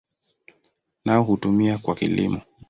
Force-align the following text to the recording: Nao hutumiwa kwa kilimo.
Nao 1.05 1.23
hutumiwa 1.23 1.77
kwa 1.77 1.95
kilimo. 1.95 2.41